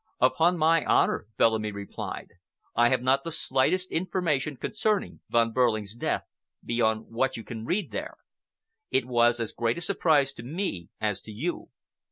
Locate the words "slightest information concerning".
3.31-5.19